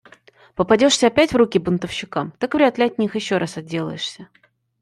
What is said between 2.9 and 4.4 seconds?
них еще раз отделаешься.